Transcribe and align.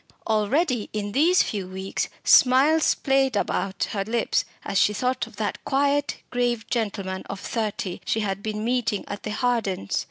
Already, 0.25 0.89
in 0.93 1.11
these 1.11 1.43
few 1.43 1.67
weeks 1.67 2.09
Smiles 2.23 2.95
played 2.95 3.35
about 3.35 3.83
her 3.91 4.03
lips 4.03 4.45
as 4.65 4.79
she 4.79 4.93
thought 4.95 5.27
of 5.27 5.35
that 5.35 5.63
quiet 5.63 6.23
grave 6.31 6.67
gentleman 6.71 7.21
of 7.29 7.39
thirty 7.39 8.01
she 8.03 8.21
had 8.21 8.41
been 8.41 8.65
meeting 8.65 9.05
at 9.07 9.21
the 9.21 9.29
Hardens'. 9.29 9.99